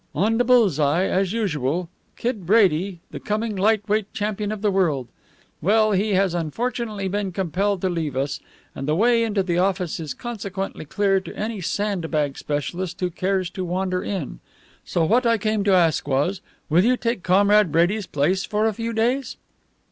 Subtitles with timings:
[0.15, 1.87] "On the bull's eye, as usual.
[2.15, 5.07] Kid Brady, the coming light weight champion of the world.
[5.61, 8.39] Well, he has unfortunately been compelled to leave us,
[8.73, 13.11] and the way into the office is consequently clear to any sand bag specialist who
[13.11, 14.39] cares to wander in.
[14.85, 18.73] So what I came to ask was, will you take Comrade Brady's place for a
[18.73, 19.37] few days?"